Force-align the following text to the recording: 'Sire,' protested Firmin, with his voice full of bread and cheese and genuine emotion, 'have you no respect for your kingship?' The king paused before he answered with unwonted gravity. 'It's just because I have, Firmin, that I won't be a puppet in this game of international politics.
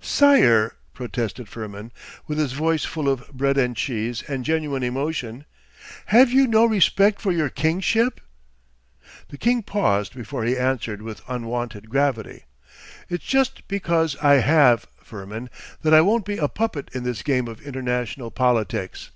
'Sire,' 0.00 0.72
protested 0.94 1.50
Firmin, 1.50 1.92
with 2.26 2.38
his 2.38 2.54
voice 2.54 2.86
full 2.86 3.10
of 3.10 3.28
bread 3.30 3.58
and 3.58 3.76
cheese 3.76 4.22
and 4.26 4.42
genuine 4.42 4.82
emotion, 4.82 5.44
'have 6.06 6.32
you 6.32 6.46
no 6.46 6.64
respect 6.64 7.20
for 7.20 7.30
your 7.30 7.50
kingship?' 7.50 8.22
The 9.28 9.36
king 9.36 9.62
paused 9.62 10.14
before 10.14 10.44
he 10.44 10.56
answered 10.56 11.02
with 11.02 11.20
unwonted 11.28 11.90
gravity. 11.90 12.44
'It's 13.10 13.26
just 13.26 13.68
because 13.68 14.16
I 14.22 14.36
have, 14.36 14.86
Firmin, 15.04 15.50
that 15.82 15.92
I 15.92 16.00
won't 16.00 16.24
be 16.24 16.38
a 16.38 16.48
puppet 16.48 16.88
in 16.94 17.02
this 17.04 17.22
game 17.22 17.46
of 17.46 17.60
international 17.60 18.30
politics. 18.30 19.10